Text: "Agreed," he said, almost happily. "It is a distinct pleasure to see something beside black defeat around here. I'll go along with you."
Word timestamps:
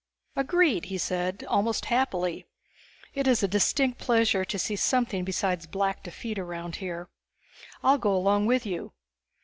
"Agreed," 0.35 0.85
he 0.85 0.97
said, 0.97 1.43
almost 1.47 1.85
happily. 1.85 2.47
"It 3.13 3.27
is 3.27 3.43
a 3.43 3.47
distinct 3.47 3.99
pleasure 3.99 4.43
to 4.43 4.57
see 4.57 4.75
something 4.75 5.23
beside 5.23 5.69
black 5.69 6.01
defeat 6.01 6.39
around 6.39 6.77
here. 6.77 7.11
I'll 7.83 7.99
go 7.99 8.15
along 8.15 8.47
with 8.47 8.65
you." 8.65 8.93